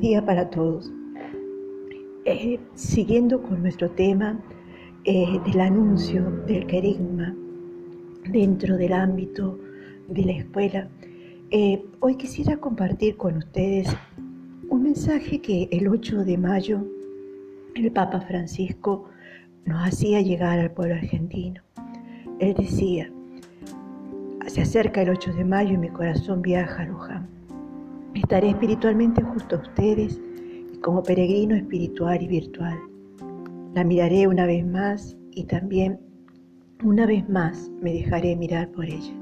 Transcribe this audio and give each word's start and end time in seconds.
Buenos 0.00 0.12
días 0.12 0.24
para 0.24 0.48
todos. 0.48 0.90
Eh, 2.24 2.58
siguiendo 2.74 3.42
con 3.42 3.60
nuestro 3.60 3.90
tema 3.90 4.40
eh, 5.04 5.38
del 5.44 5.60
anuncio 5.60 6.22
del 6.46 6.66
querigma 6.66 7.36
dentro 8.24 8.78
del 8.78 8.94
ámbito 8.94 9.58
de 10.08 10.24
la 10.24 10.32
escuela, 10.32 10.88
eh, 11.50 11.84
hoy 12.00 12.16
quisiera 12.16 12.56
compartir 12.56 13.18
con 13.18 13.36
ustedes 13.36 13.94
un 14.70 14.84
mensaje 14.84 15.42
que 15.42 15.68
el 15.70 15.86
8 15.86 16.24
de 16.24 16.38
mayo 16.38 16.82
el 17.74 17.92
Papa 17.92 18.22
Francisco 18.22 19.04
nos 19.66 19.86
hacía 19.86 20.22
llegar 20.22 20.60
al 20.60 20.70
pueblo 20.70 20.94
argentino. 20.94 21.60
Él 22.38 22.54
decía, 22.54 23.12
se 24.46 24.62
acerca 24.62 25.02
el 25.02 25.10
8 25.10 25.34
de 25.34 25.44
mayo 25.44 25.74
y 25.74 25.76
mi 25.76 25.90
corazón 25.90 26.40
viaja 26.40 26.84
a 26.84 26.86
Luján 26.86 27.39
Estaré 28.14 28.50
espiritualmente 28.50 29.22
justo 29.22 29.56
a 29.56 29.60
ustedes 29.60 30.20
y 30.72 30.78
como 30.78 31.02
peregrino 31.02 31.54
espiritual 31.54 32.20
y 32.20 32.26
virtual. 32.26 32.78
La 33.74 33.84
miraré 33.84 34.26
una 34.26 34.46
vez 34.46 34.66
más 34.66 35.16
y 35.30 35.44
también 35.44 36.00
una 36.82 37.06
vez 37.06 37.28
más 37.28 37.70
me 37.80 37.92
dejaré 37.92 38.34
mirar 38.34 38.68
por 38.72 38.84
ella. 38.84 39.14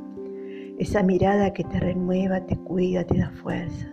Esa 0.78 1.02
mirada 1.02 1.52
que 1.52 1.64
te 1.64 1.80
renueva, 1.80 2.46
te 2.46 2.56
cuida, 2.56 3.04
te 3.04 3.18
da 3.18 3.30
fuerza. 3.42 3.86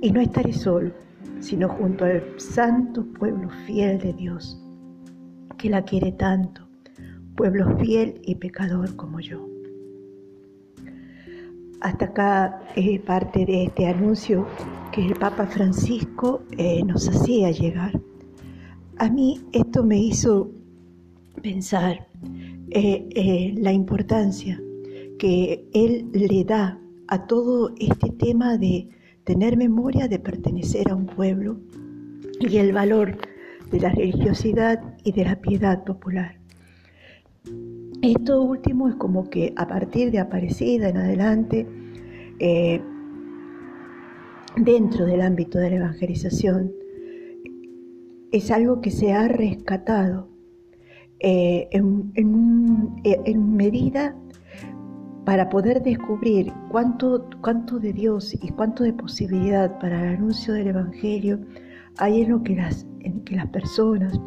Y 0.00 0.10
no 0.10 0.20
estaré 0.20 0.52
solo, 0.52 0.90
sino 1.38 1.68
junto 1.68 2.04
al 2.04 2.22
santo 2.38 3.04
pueblo 3.04 3.48
fiel 3.66 3.98
de 4.00 4.12
Dios, 4.12 4.60
que 5.56 5.70
la 5.70 5.82
quiere 5.82 6.10
tanto, 6.10 6.66
pueblo 7.36 7.76
fiel 7.78 8.20
y 8.24 8.34
pecador 8.34 8.96
como 8.96 9.20
yo. 9.20 9.51
Hasta 11.82 12.04
acá 12.04 12.62
es 12.76 13.00
parte 13.00 13.44
de 13.44 13.64
este 13.64 13.88
anuncio 13.88 14.46
que 14.92 15.04
el 15.04 15.16
Papa 15.16 15.46
Francisco 15.46 16.44
eh, 16.56 16.84
nos 16.84 17.08
hacía 17.08 17.50
llegar. 17.50 18.00
A 18.98 19.10
mí 19.10 19.40
esto 19.52 19.82
me 19.82 19.98
hizo 19.98 20.52
pensar 21.42 22.06
eh, 22.70 23.08
eh, 23.16 23.54
la 23.56 23.72
importancia 23.72 24.62
que 25.18 25.68
él 25.74 26.08
le 26.12 26.44
da 26.44 26.78
a 27.08 27.26
todo 27.26 27.72
este 27.80 28.10
tema 28.10 28.56
de 28.58 28.88
tener 29.24 29.56
memoria 29.56 30.06
de 30.06 30.20
pertenecer 30.20 30.88
a 30.88 30.94
un 30.94 31.06
pueblo 31.06 31.58
y 32.38 32.58
el 32.58 32.72
valor 32.72 33.18
de 33.72 33.80
la 33.80 33.88
religiosidad 33.88 34.80
y 35.02 35.10
de 35.10 35.24
la 35.24 35.40
piedad 35.40 35.82
popular. 35.82 36.38
Esto 38.02 38.42
último 38.42 38.88
es 38.88 38.96
como 38.96 39.30
que 39.30 39.54
a 39.56 39.68
partir 39.68 40.10
de 40.10 40.18
Aparecida 40.18 40.88
en 40.88 40.96
adelante, 40.96 41.68
eh, 42.40 42.82
dentro 44.56 45.06
del 45.06 45.20
ámbito 45.20 45.60
de 45.60 45.70
la 45.70 45.76
evangelización, 45.76 46.72
es 48.32 48.50
algo 48.50 48.80
que 48.80 48.90
se 48.90 49.12
ha 49.12 49.28
rescatado 49.28 50.28
eh, 51.20 51.68
en, 51.70 52.10
en, 52.16 53.56
medida 53.56 54.16
para 55.24 55.48
poder 55.48 55.80
descubrir 55.80 56.52
cuánto, 56.72 57.20
de 57.78 57.92
Dios 57.92 58.34
y 58.34 58.48
cuánto 58.48 58.82
de 58.82 58.94
posibilidad 58.94 59.78
para 59.78 60.02
el 60.02 60.16
anuncio 60.16 60.54
del 60.54 60.66
Evangelio 60.66 61.38
hay 61.98 62.22
en 62.22 62.30
lo 62.32 62.42
que 62.42 62.56
las 62.56 62.84
personas, 63.52 64.18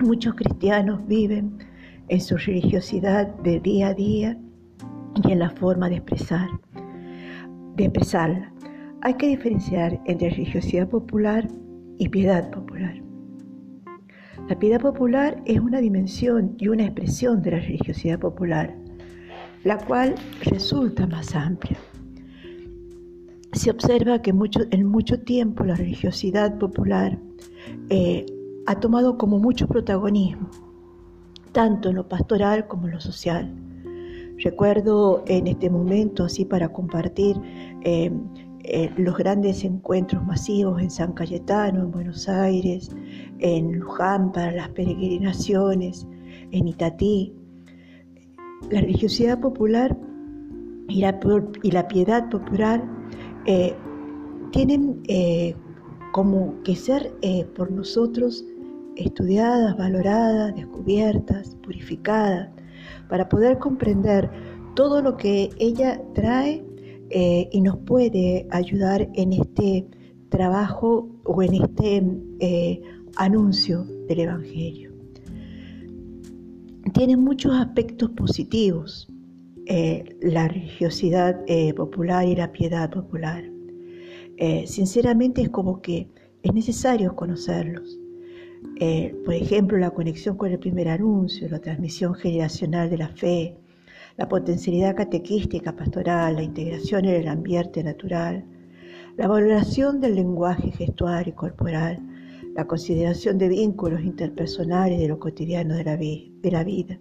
muchos 0.00 0.34
cristianos 0.34 1.00
viven 1.06 1.69
en 2.10 2.20
su 2.20 2.36
religiosidad 2.36 3.28
de 3.38 3.60
día 3.60 3.88
a 3.88 3.94
día 3.94 4.36
y 5.24 5.30
en 5.30 5.38
la 5.38 5.50
forma 5.50 5.88
de 5.88 5.96
expresar, 5.96 6.48
de 7.76 7.84
expresarla. 7.84 8.52
Hay 9.02 9.14
que 9.14 9.28
diferenciar 9.28 10.00
entre 10.06 10.30
religiosidad 10.30 10.88
popular 10.88 11.46
y 11.98 12.08
piedad 12.08 12.50
popular. 12.50 13.00
La 14.48 14.58
piedad 14.58 14.80
popular 14.80 15.40
es 15.46 15.60
una 15.60 15.78
dimensión 15.78 16.56
y 16.58 16.66
una 16.66 16.84
expresión 16.84 17.42
de 17.42 17.52
la 17.52 17.60
religiosidad 17.60 18.18
popular, 18.18 18.76
la 19.62 19.78
cual 19.78 20.16
resulta 20.46 21.06
más 21.06 21.36
amplia. 21.36 21.78
Se 23.52 23.70
observa 23.70 24.20
que 24.20 24.32
mucho, 24.32 24.62
en 24.72 24.84
mucho 24.84 25.20
tiempo 25.20 25.62
la 25.62 25.76
religiosidad 25.76 26.58
popular 26.58 27.16
eh, 27.88 28.26
ha 28.66 28.80
tomado 28.80 29.16
como 29.16 29.38
mucho 29.38 29.68
protagonismo 29.68 30.69
tanto 31.52 31.90
en 31.90 31.96
lo 31.96 32.08
pastoral 32.08 32.66
como 32.66 32.86
en 32.86 32.94
lo 32.94 33.00
social. 33.00 33.54
Recuerdo 34.38 35.22
en 35.26 35.46
este 35.46 35.68
momento, 35.68 36.24
así 36.24 36.44
para 36.44 36.72
compartir, 36.72 37.36
eh, 37.82 38.10
eh, 38.64 38.90
los 38.96 39.16
grandes 39.16 39.64
encuentros 39.64 40.24
masivos 40.24 40.80
en 40.80 40.90
San 40.90 41.12
Cayetano, 41.12 41.80
en 41.80 41.90
Buenos 41.90 42.28
Aires, 42.28 42.90
en 43.38 43.78
Luján 43.78 44.32
para 44.32 44.52
las 44.52 44.68
peregrinaciones, 44.70 46.06
en 46.52 46.68
Itatí. 46.68 47.34
La 48.70 48.80
religiosidad 48.80 49.40
popular 49.40 49.96
y 50.88 51.00
la, 51.00 51.88
piedad 51.88 52.28
popular 52.30 52.82
eh, 53.46 53.74
tienen 54.52 55.02
como 56.12 56.54
que 56.62 56.76
ser 56.76 57.12
por 57.54 57.70
nosotros 57.70 58.44
estudiadas, 59.00 59.76
valoradas, 59.76 60.54
descubiertas, 60.54 61.56
purificadas, 61.62 62.50
para 63.08 63.28
poder 63.28 63.58
comprender 63.58 64.30
todo 64.74 65.02
lo 65.02 65.16
que 65.16 65.50
ella 65.58 66.00
trae 66.14 66.64
eh, 67.10 67.48
y 67.50 67.60
nos 67.60 67.76
puede 67.78 68.46
ayudar 68.50 69.08
en 69.14 69.32
este 69.32 69.86
trabajo 70.28 71.08
o 71.24 71.42
en 71.42 71.54
este 71.54 72.02
eh, 72.38 72.80
anuncio 73.16 73.84
del 74.08 74.20
Evangelio. 74.20 74.92
Tiene 76.94 77.16
muchos 77.16 77.52
aspectos 77.54 78.10
positivos 78.10 79.08
eh, 79.66 80.16
la 80.22 80.48
religiosidad 80.48 81.44
popular 81.76 82.26
y 82.26 82.34
la 82.34 82.50
piedad 82.50 82.90
popular. 82.90 83.44
sinceramente 84.64 85.42
es 85.42 85.50
como 85.50 85.82
que 85.82 86.08
es 86.42 86.54
necesario 86.54 87.14
conocerlos 87.14 88.00
eh, 88.76 89.14
por 89.24 89.34
ejemplo, 89.34 89.78
la 89.78 89.90
conexión 89.90 90.36
con 90.36 90.50
el 90.50 90.58
primer 90.58 90.88
anuncio, 90.88 91.48
la 91.48 91.60
transmisión 91.60 92.14
generacional 92.14 92.88
de 92.88 92.98
la 92.98 93.08
fe, 93.08 93.56
la 94.16 94.28
potencialidad 94.28 94.96
catequística 94.96 95.74
pastoral, 95.74 96.36
la 96.36 96.42
integración 96.42 97.04
en 97.04 97.14
el 97.14 97.28
ambiente 97.28 97.82
natural, 97.82 98.44
la 99.16 99.28
valoración 99.28 100.00
del 100.00 100.14
lenguaje 100.14 100.70
gestual 100.72 101.28
y 101.28 101.32
corporal, 101.32 102.00
la 102.54 102.66
consideración 102.66 103.38
de 103.38 103.48
vínculos 103.48 104.02
interpersonales 104.02 104.98
de 104.98 105.08
lo 105.08 105.18
cotidiano 105.18 105.74
de 105.76 105.84
la, 105.84 105.96
de 105.96 106.50
la 106.50 106.64
vida, 106.64 106.98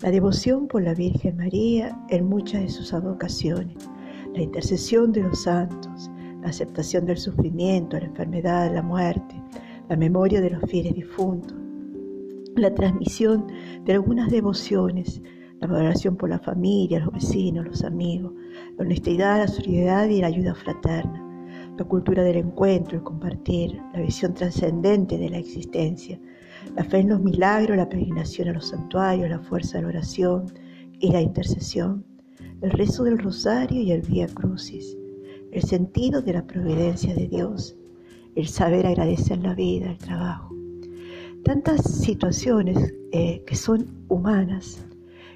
la 0.00 0.10
devoción 0.10 0.68
por 0.68 0.82
la 0.82 0.94
Virgen 0.94 1.36
María 1.36 1.96
en 2.10 2.26
muchas 2.26 2.62
de 2.62 2.68
sus 2.68 2.92
advocaciones, 2.92 3.88
la 4.34 4.42
intercesión 4.42 5.12
de 5.12 5.22
los 5.22 5.42
santos, 5.42 6.10
la 6.42 6.48
aceptación 6.48 7.06
del 7.06 7.18
sufrimiento, 7.18 7.98
la 7.98 8.06
enfermedad, 8.06 8.74
la 8.74 8.82
muerte, 8.82 9.34
la 9.88 9.96
memoria 9.96 10.40
de 10.40 10.50
los 10.50 10.62
fieles 10.70 10.94
difuntos, 10.94 11.56
la 12.56 12.74
transmisión 12.74 13.46
de 13.84 13.92
algunas 13.92 14.30
devociones, 14.30 15.20
la 15.60 15.66
valoración 15.66 16.16
por 16.16 16.30
la 16.30 16.38
familia, 16.38 17.00
los 17.00 17.12
vecinos, 17.12 17.66
los 17.66 17.84
amigos, 17.84 18.32
la 18.76 18.84
honestidad, 18.84 19.38
la 19.38 19.48
solidaridad 19.48 20.08
y 20.08 20.20
la 20.20 20.28
ayuda 20.28 20.54
fraterna, 20.54 21.20
la 21.76 21.84
cultura 21.84 22.22
del 22.22 22.36
encuentro, 22.36 22.96
el 22.96 23.04
compartir, 23.04 23.80
la 23.92 24.00
visión 24.00 24.34
trascendente 24.34 25.18
de 25.18 25.28
la 25.28 25.38
existencia, 25.38 26.18
la 26.76 26.84
fe 26.84 26.98
en 26.98 27.10
los 27.10 27.20
milagros, 27.20 27.76
la 27.76 27.88
peregrinación 27.88 28.48
a 28.48 28.52
los 28.52 28.68
santuarios, 28.68 29.28
la 29.28 29.40
fuerza 29.40 29.78
de 29.78 29.82
la 29.82 29.88
oración 29.88 30.46
y 30.98 31.10
la 31.10 31.20
intercesión, 31.20 32.04
el 32.62 32.70
rezo 32.70 33.04
del 33.04 33.18
rosario 33.18 33.80
y 33.82 33.92
el 33.92 34.00
vía 34.02 34.26
crucis, 34.28 34.96
el 35.52 35.62
sentido 35.62 36.22
de 36.22 36.32
la 36.32 36.46
providencia 36.46 37.14
de 37.14 37.28
Dios, 37.28 37.76
el 38.36 38.48
saber 38.48 38.86
agradecer 38.86 39.38
la 39.38 39.54
vida, 39.54 39.90
el 39.90 39.98
trabajo. 39.98 40.54
Tantas 41.44 41.82
situaciones 41.82 42.94
eh, 43.12 43.42
que 43.46 43.54
son 43.54 43.86
humanas 44.08 44.84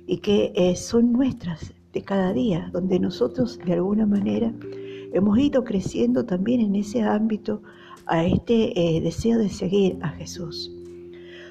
y 0.07 0.19
que 0.19 0.53
eh, 0.55 0.75
son 0.75 1.13
nuestras 1.13 1.75
de 1.93 2.03
cada 2.03 2.33
día, 2.33 2.71
donde 2.73 2.99
nosotros 2.99 3.59
de 3.65 3.75
alguna 3.75 4.07
manera 4.07 4.53
hemos 5.13 5.39
ido 5.39 5.65
creciendo 5.65 6.25
también 6.25 6.61
en 6.61 6.75
ese 6.75 7.03
ámbito 7.03 7.63
a 8.07 8.25
este 8.25 8.97
eh, 8.97 9.01
deseo 9.01 9.39
de 9.39 9.49
seguir 9.49 9.99
a 10.03 10.09
Jesús. 10.11 10.73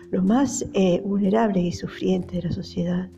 Los 0.09 0.23
más 0.23 0.65
vulnerables 1.03 1.65
y 1.65 1.71
sufrientes 1.73 2.41
de 2.41 2.47
la 2.47 2.53
sociedad 2.53 3.09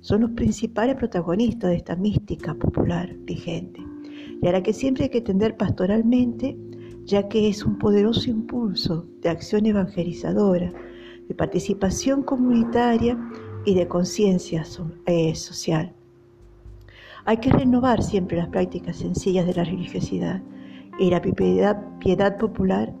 son 0.00 0.20
los 0.20 0.30
principales 0.30 0.94
protagonistas 0.94 1.70
de 1.70 1.76
esta 1.76 1.96
mística 1.96 2.54
popular 2.54 3.12
vigente 3.24 3.84
y 4.40 4.46
a 4.46 4.52
la 4.52 4.62
que 4.62 4.72
siempre 4.72 5.04
hay 5.04 5.10
que 5.10 5.20
tender 5.20 5.56
pastoralmente 5.56 6.56
ya 7.06 7.28
que 7.28 7.48
es 7.48 7.64
un 7.64 7.78
poderoso 7.78 8.28
impulso 8.28 9.06
de 9.22 9.28
acción 9.28 9.64
evangelizadora, 9.64 10.72
de 11.28 11.34
participación 11.34 12.22
comunitaria 12.22 13.16
y 13.64 13.74
de 13.74 13.86
conciencia 13.86 14.64
eh, 15.06 15.34
social. 15.34 15.92
Hay 17.24 17.38
que 17.38 17.50
renovar 17.50 18.02
siempre 18.02 18.36
las 18.36 18.48
prácticas 18.48 18.96
sencillas 18.96 19.46
de 19.46 19.54
la 19.54 19.64
religiosidad 19.64 20.42
y 20.98 21.10
la 21.10 21.20
piedad, 21.22 21.80
piedad 21.98 22.36
popular 22.38 22.92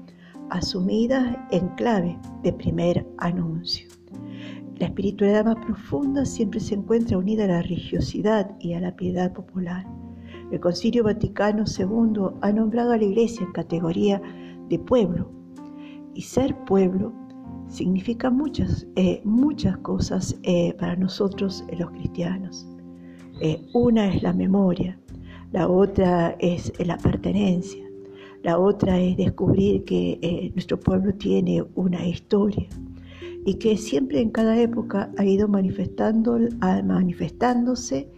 asumidas 0.50 1.36
en 1.50 1.68
clave 1.70 2.18
de 2.42 2.52
primer 2.52 3.06
anuncio. 3.18 3.88
La 4.78 4.86
espiritualidad 4.86 5.44
más 5.44 5.56
profunda 5.64 6.24
siempre 6.24 6.60
se 6.60 6.74
encuentra 6.74 7.18
unida 7.18 7.44
a 7.44 7.48
la 7.48 7.62
religiosidad 7.62 8.56
y 8.60 8.74
a 8.74 8.80
la 8.80 8.94
piedad 8.94 9.32
popular. 9.32 9.86
El 10.50 10.60
Concilio 10.60 11.02
Vaticano 11.04 11.64
II 11.66 12.36
ha 12.40 12.52
nombrado 12.52 12.92
a 12.92 12.96
la 12.96 13.04
Iglesia 13.04 13.44
en 13.44 13.52
categoría 13.52 14.22
de 14.68 14.78
pueblo 14.78 15.28
y 16.14 16.22
ser 16.22 16.56
pueblo 16.64 17.12
significa 17.68 18.30
muchas, 18.30 18.86
eh, 18.94 19.20
muchas 19.24 19.76
cosas 19.78 20.38
eh, 20.44 20.72
para 20.78 20.96
nosotros 20.96 21.64
los 21.76 21.90
cristianos. 21.90 22.66
Eh, 23.40 23.60
una 23.74 24.14
es 24.14 24.22
la 24.22 24.32
memoria, 24.32 24.98
la 25.52 25.68
otra 25.68 26.36
es 26.38 26.72
la 26.78 26.96
pertenencia, 26.96 27.84
la 28.42 28.58
otra 28.58 29.00
es 29.00 29.16
descubrir 29.16 29.84
que 29.84 30.18
eh, 30.22 30.52
nuestro 30.54 30.78
pueblo 30.78 31.12
tiene 31.14 31.64
una 31.74 32.06
historia 32.06 32.68
y 33.44 33.54
que 33.54 33.76
siempre 33.76 34.20
en 34.20 34.30
cada 34.30 34.58
época 34.60 35.10
ha 35.18 35.24
ido 35.24 35.48
manifestando, 35.48 36.38
manifestándose 36.84 38.08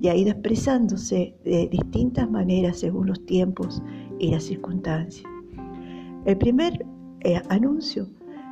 y 0.00 0.08
ha 0.08 0.16
ido 0.16 0.30
expresándose 0.30 1.34
de 1.44 1.68
distintas 1.68 2.30
maneras 2.30 2.78
según 2.78 3.06
los 3.06 3.24
tiempos 3.26 3.82
y 4.18 4.30
las 4.30 4.44
circunstancias. 4.44 5.24
El 6.24 6.36
primer 6.38 6.84
eh, 7.20 7.40
anuncio 7.48 8.08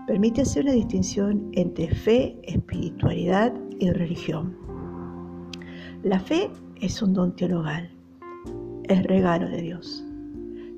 permite 0.06 0.42
hacer 0.42 0.64
una 0.64 0.72
distinción 0.72 1.50
entre 1.52 1.88
fe, 1.94 2.36
espiritualidad 2.44 3.52
y 3.78 3.90
religión. 3.90 4.56
La 6.02 6.20
fe 6.20 6.50
es 6.80 7.00
un 7.02 7.14
don 7.14 7.34
teologal, 7.34 7.90
es 8.84 9.02
regalo 9.04 9.48
de 9.48 9.62
Dios. 9.62 10.04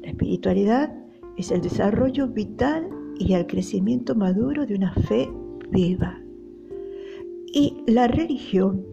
La 0.03 0.09
espiritualidad 0.09 0.93
es 1.37 1.51
el 1.51 1.61
desarrollo 1.61 2.29
vital 2.29 2.89
y 3.19 3.35
el 3.35 3.47
crecimiento 3.47 4.15
maduro 4.15 4.67
de 4.67 4.75
una 4.75 4.93
fe 4.95 5.29
viva. 5.71 6.21
Y 7.53 7.83
la 7.87 8.07
religión 8.07 8.85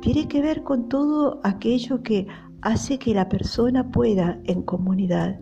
tiene 0.00 0.28
que 0.28 0.40
ver 0.40 0.62
con 0.62 0.88
todo 0.88 1.40
aquello 1.44 2.02
que 2.02 2.26
hace 2.62 2.98
que 2.98 3.14
la 3.14 3.28
persona 3.28 3.90
pueda 3.90 4.40
en 4.44 4.62
comunidad 4.62 5.40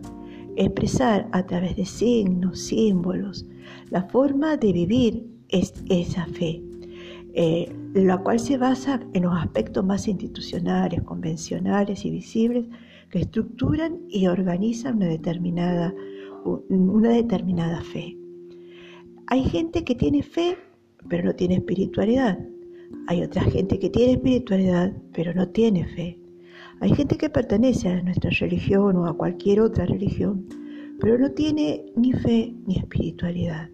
expresar 0.55 1.27
a 1.31 1.45
través 1.45 1.75
de 1.77 1.85
signos, 1.85 2.59
símbolos, 2.59 3.45
la 3.89 4.03
forma 4.03 4.57
de 4.57 4.73
vivir 4.73 5.25
es 5.47 5.73
esa 5.89 6.25
fe, 6.25 6.61
eh, 7.33 7.73
la 7.93 8.17
cual 8.17 8.39
se 8.39 8.57
basa 8.57 8.99
en 9.13 9.23
los 9.23 9.33
aspectos 9.33 9.85
más 9.85 10.07
institucionales, 10.07 11.01
convencionales 11.03 12.03
y 12.05 12.11
visibles 12.11 12.65
que 13.09 13.19
estructuran 13.19 13.99
y 14.09 14.27
organizan 14.27 14.97
una 14.97 15.07
determinada, 15.07 15.93
una 16.69 17.09
determinada 17.09 17.81
fe. 17.81 18.17
Hay 19.27 19.43
gente 19.43 19.83
que 19.83 19.95
tiene 19.95 20.21
fe, 20.21 20.57
pero 21.07 21.23
no 21.23 21.33
tiene 21.33 21.55
espiritualidad. 21.55 22.37
Hay 23.07 23.23
otra 23.23 23.43
gente 23.43 23.79
que 23.79 23.89
tiene 23.89 24.13
espiritualidad, 24.13 24.93
pero 25.13 25.33
no 25.33 25.47
tiene 25.49 25.85
fe. 25.85 26.19
Hay 26.81 26.93
gente 26.93 27.17
que 27.17 27.29
pertenece 27.29 27.89
a 27.89 28.01
nuestra 28.01 28.29
religión 28.39 28.95
o 28.97 29.07
a 29.07 29.17
cualquier 29.17 29.61
otra 29.61 29.85
religión, 29.85 30.45
pero 30.99 31.17
no 31.17 31.31
tiene 31.31 31.85
ni 31.95 32.13
fe 32.13 32.55
ni 32.65 32.77
espiritualidad. 32.77 33.69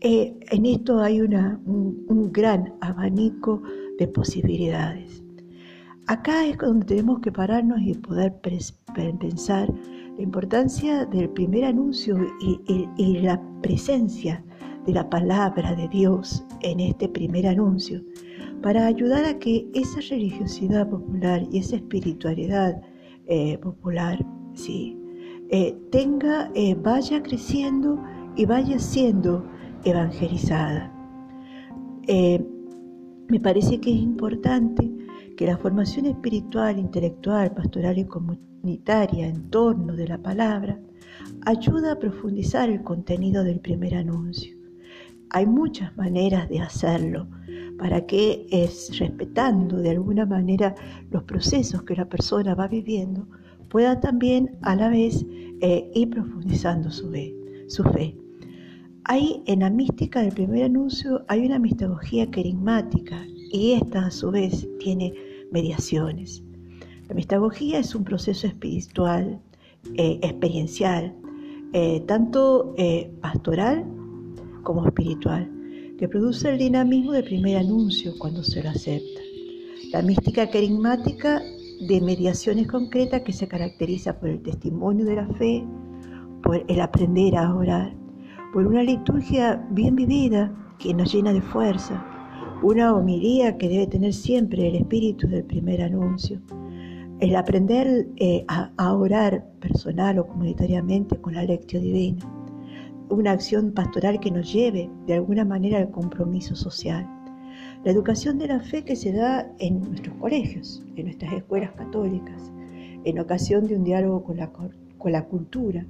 Eh, 0.00 0.36
en 0.50 0.66
esto 0.66 1.00
hay 1.00 1.20
un 1.20 2.30
gran 2.32 2.74
abanico 2.80 3.62
de 3.98 4.08
posibilidades. 4.08 5.22
Acá 6.08 6.44
es 6.44 6.58
donde 6.58 6.86
tenemos 6.86 7.20
que 7.20 7.30
pararnos 7.30 7.80
y 7.80 7.94
poder 7.94 8.34
pensar 8.42 9.68
la 10.16 10.22
importancia 10.22 11.06
del 11.06 11.30
primer 11.30 11.64
anuncio 11.64 12.16
y, 12.40 13.18
la 13.20 13.40
presencia 13.62 14.44
de 14.86 14.92
la 14.92 15.08
palabra 15.08 15.74
de 15.74 15.88
Dios 15.88 16.44
en 16.60 16.80
este 16.80 17.08
primer 17.08 17.46
anuncio 17.46 18.02
para 18.62 18.86
ayudar 18.86 19.24
a 19.24 19.38
que 19.38 19.68
esa 19.74 20.00
religiosidad 20.08 20.88
popular 20.88 21.46
y 21.50 21.58
esa 21.58 21.76
espiritualidad 21.76 22.80
eh, 23.26 23.58
popular 23.58 24.24
sí, 24.54 24.96
eh, 25.50 25.76
tenga, 25.90 26.50
eh, 26.54 26.74
vaya 26.74 27.22
creciendo 27.22 28.02
y 28.36 28.46
vaya 28.46 28.78
siendo 28.78 29.44
evangelizada. 29.84 30.90
me 33.28 33.40
parece 33.40 33.80
que 33.80 33.90
es 33.90 33.96
importante 33.96 34.90
que 35.36 35.46
la 35.46 35.56
formación 35.56 36.06
espiritual, 36.06 36.78
intelectual, 36.78 37.52
pastoral 37.52 37.98
y 37.98 38.04
comunitaria 38.04 39.26
en 39.26 39.50
torno 39.50 39.94
de 39.94 40.08
la 40.08 40.18
palabra 40.18 40.78
ayuda 41.46 41.92
a 41.92 41.98
profundizar 41.98 42.68
el 42.70 42.82
contenido 42.82 43.42
del 43.42 43.60
primer 43.60 43.94
anuncio. 43.94 44.61
Hay 45.34 45.46
muchas 45.46 45.96
maneras 45.96 46.46
de 46.50 46.60
hacerlo 46.60 47.26
para 47.78 48.04
que 48.04 48.46
es 48.50 48.98
respetando 48.98 49.78
de 49.78 49.90
alguna 49.90 50.26
manera 50.26 50.74
los 51.10 51.22
procesos 51.24 51.84
que 51.84 51.96
la 51.96 52.04
persona 52.04 52.54
va 52.54 52.68
viviendo, 52.68 53.26
pueda 53.70 53.98
también 53.98 54.58
a 54.60 54.76
la 54.76 54.90
vez 54.90 55.24
eh, 55.62 55.90
ir 55.94 56.10
profundizando 56.10 56.90
su 56.90 57.10
fe, 57.10 57.34
su 57.66 57.82
fe. 57.82 58.14
Hay 59.04 59.42
en 59.46 59.60
la 59.60 59.70
mística 59.70 60.20
del 60.20 60.34
primer 60.34 60.64
anuncio 60.64 61.24
hay 61.28 61.46
una 61.46 61.58
mistagogía 61.58 62.30
querigmática 62.30 63.24
y 63.50 63.72
esta 63.72 64.06
a 64.06 64.10
su 64.10 64.30
vez 64.30 64.68
tiene 64.80 65.14
mediaciones. 65.50 66.44
La 67.08 67.14
mistagogía 67.14 67.78
es 67.78 67.94
un 67.94 68.04
proceso 68.04 68.46
espiritual, 68.46 69.40
eh, 69.94 70.20
experiencial, 70.22 71.14
eh, 71.72 72.00
tanto 72.06 72.74
pastoral 73.22 73.86
como 74.62 74.86
espiritual, 74.86 75.50
que 75.98 76.08
produce 76.08 76.50
el 76.50 76.58
dinamismo 76.58 77.12
del 77.12 77.24
primer 77.24 77.58
anuncio 77.58 78.12
cuando 78.18 78.42
se 78.42 78.62
lo 78.62 78.70
acepta. 78.70 79.20
La 79.92 80.02
mística 80.02 80.48
carismática 80.48 81.42
de 81.86 82.00
mediaciones 82.00 82.66
concretas 82.66 83.22
que 83.22 83.32
se 83.32 83.48
caracteriza 83.48 84.18
por 84.18 84.28
el 84.28 84.42
testimonio 84.42 85.04
de 85.04 85.16
la 85.16 85.26
fe, 85.26 85.64
por 86.42 86.64
el 86.66 86.80
aprender 86.80 87.36
a 87.36 87.54
orar, 87.54 87.94
por 88.52 88.66
una 88.66 88.82
liturgia 88.82 89.66
bien 89.70 89.96
vivida 89.96 90.52
que 90.78 90.94
nos 90.94 91.12
llena 91.12 91.32
de 91.32 91.40
fuerza, 91.40 92.04
una 92.62 92.94
homilía 92.94 93.58
que 93.58 93.68
debe 93.68 93.86
tener 93.86 94.12
siempre 94.12 94.68
el 94.68 94.76
espíritu 94.76 95.26
del 95.26 95.44
primer 95.44 95.82
anuncio. 95.82 96.40
El 97.20 97.36
aprender 97.36 98.08
eh, 98.16 98.44
a, 98.48 98.94
orar 98.94 99.44
personal 99.60 100.18
o 100.18 100.26
comunitariamente 100.26 101.20
con 101.20 101.34
la 101.34 101.44
lectio 101.44 101.80
divina. 101.80 102.20
Una 103.12 103.32
acción 103.32 103.72
pastoral 103.72 104.20
que 104.20 104.30
nos 104.30 104.50
lleve 104.50 104.88
de 105.06 105.12
alguna 105.12 105.44
manera 105.44 105.76
al 105.76 105.90
compromiso 105.90 106.56
social. 106.56 107.06
La 107.84 107.90
educación 107.90 108.38
de 108.38 108.46
la 108.46 108.60
fe 108.60 108.84
que 108.84 108.96
se 108.96 109.12
da 109.12 109.52
en 109.58 109.82
nuestros 109.82 110.16
colegios, 110.16 110.82
en 110.96 111.04
nuestras 111.04 111.34
escuelas 111.34 111.72
católicas, 111.72 112.50
en 113.04 113.18
ocasión 113.18 113.66
de 113.66 113.76
un 113.76 113.84
diálogo 113.84 114.24
con 114.24 114.38
la, 115.12 115.24
cultura, 115.26 115.86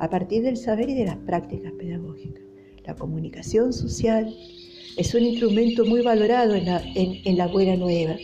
a 0.00 0.10
partir 0.10 0.42
del 0.42 0.56
saber 0.56 0.90
y 0.90 0.94
de 0.94 1.04
las 1.04 1.16
prácticas 1.18 1.70
pedagógicas. 1.78 2.42
La 2.84 2.96
comunicación 2.96 3.72
social 3.72 4.34
es 4.96 5.14
un 5.14 5.22
instrumento 5.22 5.84
muy 5.84 6.02
valorado 6.02 6.56
en 6.56 7.36
la, 7.36 7.46
buena 7.46 7.76
nueva. 7.76 8.16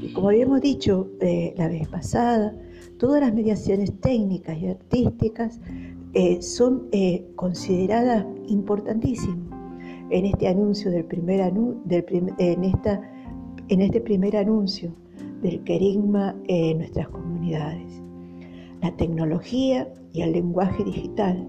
Y 0.00 0.10
como 0.14 0.30
habíamos 0.30 0.62
dicho 0.62 1.10
eh, 1.20 1.52
la 1.58 1.68
vez 1.68 1.86
pasada, 1.86 2.56
todas 2.98 3.20
las 3.20 3.34
mediaciones 3.34 3.92
técnicas 4.00 4.56
y 4.58 4.68
artísticas 4.68 5.60
eh, 6.14 6.42
son 6.42 6.88
eh, 6.92 7.24
consideradas 7.36 8.26
importantísimas 8.48 9.60
en 10.10 10.26
este 10.26 10.48
anuncio 10.48 10.90
del 10.90 11.04
primer 11.04 11.40
en, 11.40 12.64
esta, 12.64 13.00
en 13.68 13.80
este 13.80 14.00
primer 14.00 14.36
anuncio 14.36 14.92
del 15.40 15.62
querigma 15.62 16.34
en 16.48 16.78
nuestras 16.78 17.08
comunidades. 17.08 18.02
La 18.82 18.96
tecnología 18.96 19.88
y 20.12 20.22
el 20.22 20.32
lenguaje 20.32 20.82
digital 20.82 21.46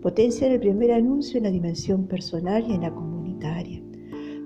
potencian 0.00 0.52
el 0.52 0.60
primer 0.60 0.92
anuncio 0.92 1.38
en 1.38 1.44
la 1.44 1.50
dimensión 1.50 2.06
personal 2.06 2.64
y 2.66 2.74
en 2.74 2.82
la 2.82 2.94
comunitaria. 2.94 3.82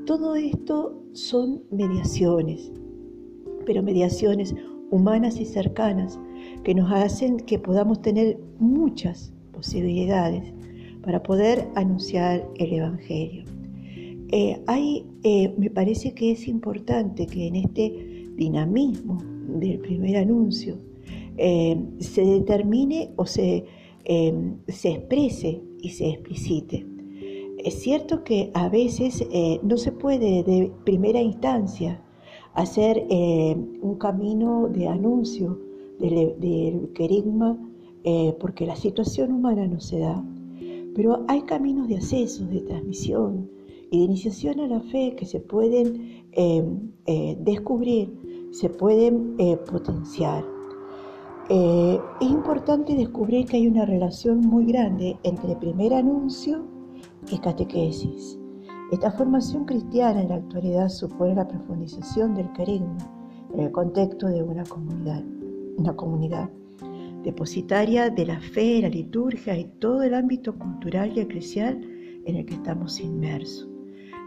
Todo 0.07 0.35
esto 0.35 1.01
son 1.13 1.63
mediaciones, 1.71 2.73
pero 3.65 3.83
mediaciones 3.83 4.55
humanas 4.91 5.41
y 5.41 5.45
cercanas 5.45 6.19
que 6.65 6.75
nos 6.75 6.91
hacen 6.91 7.37
que 7.37 7.59
podamos 7.59 8.03
tener 8.03 8.41
muchas 8.59 9.33
posibilidades 9.53 10.53
para 11.03 11.23
poder 11.23 11.69
anunciar 11.75 12.49
el 12.57 12.73
Evangelio. 12.75 13.45
Eh, 14.35 14.59
eh, 15.25 15.55
me 15.59 15.69
parece 15.69 16.15
que 16.15 16.33
es 16.33 16.49
importante 16.49 17.27
que 17.27 17.49
en 17.49 17.57
este 17.57 18.31
dinamismo 18.35 19.19
del 19.59 19.79
primer 19.81 20.17
anuncio 20.17 20.79
eh, 21.37 21.77
se 21.99 22.25
determine 22.25 23.11
o 23.17 23.27
se, 23.27 23.65
se 24.69 24.91
exprese 24.91 25.61
y 25.81 25.91
se 25.91 26.09
explicite 26.09 26.87
es 27.59 27.81
cierto 27.81 28.25
que 28.25 28.51
a 28.55 28.69
veces 28.69 29.25
no 29.63 29.77
se 29.77 29.93
puede 29.93 30.43
de 30.43 30.73
primera 30.85 31.21
instancia 31.21 32.03
hacer 32.55 33.07
un 33.09 33.97
camino 34.01 34.69
de 34.69 34.89
anuncio 34.89 35.61
del, 36.01 36.91
querigma 36.95 37.57
eh, 38.05 38.37
porque 38.41 38.67
la 38.67 38.77
situación 38.77 39.33
humana 39.33 39.67
no 39.67 39.81
se 39.81 40.01
da. 40.01 40.25
Pero 40.95 41.25
hay 41.29 41.43
caminos 41.43 41.89
de 41.89 41.97
acceso, 41.97 42.45
de 42.47 42.61
transmisión 42.61 43.49
y 43.91 43.99
de 43.99 44.05
iniciación 44.05 44.61
a 44.61 44.67
la 44.67 44.81
fe 44.81 45.15
que 45.17 45.25
se 45.25 45.41
pueden 45.41 46.25
em, 46.33 46.91
eh, 47.07 47.37
descubrir, 47.41 48.49
se 48.51 48.69
pueden 48.69 49.35
eh, 49.39 49.57
potenciar. 49.71 50.45
es 51.51 52.31
importante 52.31 52.95
descubrir 52.95 53.47
que 53.47 53.57
hay 53.59 53.67
una 53.67 53.85
relación 53.85 54.41
muy 54.41 54.65
grande 54.65 55.19
entre 55.23 55.55
primer 55.57 55.93
anuncio 55.93 56.65
y 57.31 57.37
catequesis. 57.39 58.39
Esta 58.91 59.11
formación 59.11 59.65
cristiana 59.67 60.23
en 60.23 60.29
la 60.31 60.37
actualidad 60.37 60.89
supone 60.89 61.35
la 61.35 61.47
profundización 61.47 62.35
del 62.35 62.51
carisma 62.53 62.97
en 63.53 63.61
el 63.61 63.73
contexto 63.73 64.29
de 64.29 64.43
una 64.43 64.65
comunidad, 64.65 65.23
una 65.77 65.95
comunidad 65.95 66.49
depositaria 67.23 68.11
de 68.11 68.27
la 68.27 68.41
fe, 68.41 68.81
la 68.81 68.89
liturgia 68.89 69.57
y 69.57 69.65
todo 69.79 70.03
el 70.03 70.15
ámbito 70.15 70.59
cultural 70.59 71.13
y 71.17 71.21
eclesial 71.21 71.81
en 72.27 72.37
el 72.37 72.47
que 72.47 72.55
estamos 72.55 73.01
inmersos. 73.01 73.69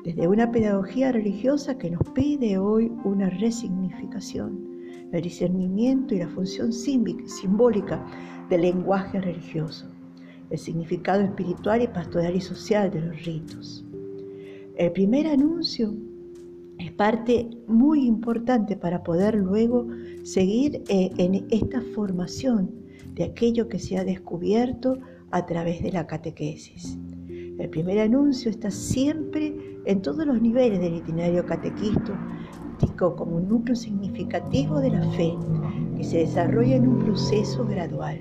Desde 0.04 0.28
una 0.28 0.52
pedagogía 0.52 1.12
religiosa 1.12 1.78
que 1.78 1.92
nos 1.92 2.04
pide 2.14 2.58
hoy 2.58 2.92
una 3.04 3.30
resignificación, 3.30 5.10
el 5.12 5.22
discernimiento 5.22 6.14
y 6.14 6.20
la 6.20 6.30
función 6.30 6.72
simbólica 6.74 8.06
del 8.50 8.62
lenguaje 8.62 9.20
religioso, 9.20 9.88
el 10.50 10.58
significado 10.58 11.22
espiritual 11.22 11.82
y 11.82 11.88
pastoral 11.88 12.36
y 12.36 12.42
social 12.42 12.92
de 12.92 13.02
los 13.02 13.26
ritos 13.26 13.86
el 14.78 14.92
primer 14.92 15.26
anuncio 15.28 15.96
es 16.78 16.92
parte 16.92 17.50
muy 17.68 18.06
importante 18.06 18.76
para 18.76 19.04
poder 19.04 19.36
luego 19.36 19.88
seguir 20.24 20.84
eh, 20.90 21.12
en 21.18 21.46
esta 21.50 21.82
formación 21.94 22.70
de 23.16 23.24
aquello 23.24 23.70
que 23.70 23.80
se 23.80 23.98
ha 23.98 24.04
descubierto 24.04 25.00
a 25.32 25.46
través 25.46 25.82
de 25.82 25.92
la 25.92 26.06
catequesis. 26.06 26.98
El 27.58 27.70
primer 27.70 28.00
anuncio 28.00 28.52
está 28.52 28.70
siempre 28.70 29.56
en 29.86 30.02
todos 30.02 30.26
los 30.26 30.42
niveles 30.42 30.80
del 30.82 30.96
itinerario 30.96 31.46
catequístico 31.46 32.14
como 33.16 33.38
un 33.38 33.48
núcleo 33.48 33.76
significativo 33.76 34.80
de 34.80 34.90
la 34.90 35.10
fe 35.12 35.34
que 35.96 36.04
se 36.04 36.20
desarrolla 36.20 36.76
en 36.76 36.88
un 36.88 37.00
proceso 37.00 37.66
gradual. 37.66 38.20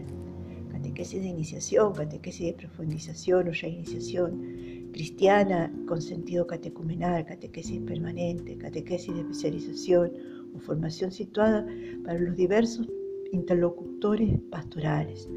Catequesis 0.71 1.21
de 1.23 1.29
iniciación, 1.29 1.93
catequesis 1.93 2.47
de 2.47 2.53
profundización 2.53 3.49
o 3.49 3.53
ya 3.53 3.67
iniciación, 3.67 4.91
cristiana 4.93 5.73
con 5.89 6.01
sentido 6.01 6.47
catecumenal, 6.47 7.25
catequesis 7.27 7.81
permanente, 7.81 8.57
catequesis 8.57 9.13
de 9.13 9.21
especialización 9.23 10.13
o 10.55 10.61
formación 10.61 11.11
situada 11.11 11.67
para 12.05 12.21
los 12.21 12.37
diversos 12.37 12.89
interlocutores 13.35 14.41
pastorales. 14.51 15.29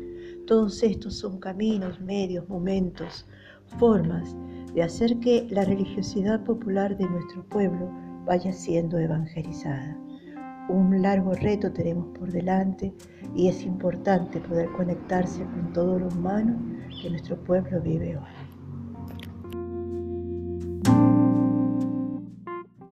Todos 0.46 0.82
estos 0.84 1.16
son 1.18 1.40
caminos, 1.40 2.00
medios, 2.00 2.48
momentos, 2.48 3.26
formas 3.78 4.36
de 4.74 4.84
hacer 4.84 5.20
que 5.20 5.48
la 5.50 5.66
religiosidad 5.66 6.44
popular 6.44 6.98
de 6.98 7.10
nuestro 7.10 7.44
pueblo 7.50 7.92
vaya 8.26 8.52
siendo 8.54 8.98
evangelizada. 8.98 9.98
Un 10.70 11.02
largo 11.02 11.34
reto 11.34 11.72
tenemos 11.72 12.08
por 12.18 12.32
delante 12.32 12.94
y 13.36 13.48
es 13.48 13.64
importante 13.64 14.40
poder 14.42 14.70
conectarse 14.74 15.44
con 15.44 15.72
todo 15.74 15.98
lo 15.98 16.08
humano 16.10 16.60
que 17.02 17.10
nuestro 17.10 17.42
pueblo 17.44 17.82
vive 17.82 18.18
hoy. 18.18 18.37